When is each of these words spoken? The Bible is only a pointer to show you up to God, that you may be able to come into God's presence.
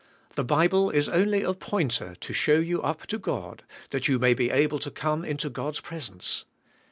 The 0.33 0.43
Bible 0.43 0.89
is 0.89 1.07
only 1.07 1.43
a 1.43 1.53
pointer 1.53 2.15
to 2.15 2.33
show 2.33 2.57
you 2.57 2.81
up 2.81 3.05
to 3.05 3.19
God, 3.19 3.61
that 3.91 4.07
you 4.07 4.17
may 4.17 4.33
be 4.33 4.49
able 4.49 4.79
to 4.79 4.89
come 4.89 5.23
into 5.23 5.47
God's 5.47 5.79
presence. 5.79 6.43